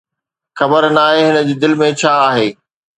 خبر 0.57 0.83
ناهي، 0.95 1.19
هن 1.27 1.37
جي 1.47 1.55
دل 1.61 1.73
۾ 1.85 1.87
ڇا 2.01 2.13
آهي؟ 2.29 2.47